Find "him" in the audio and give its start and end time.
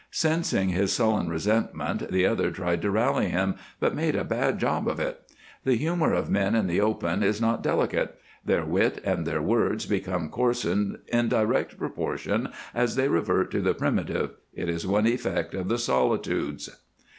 3.29-3.53